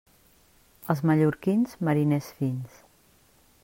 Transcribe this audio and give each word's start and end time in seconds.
Els 0.93 1.03
mallorquins, 1.11 1.77
mariners 1.89 2.35
fins. 2.41 2.85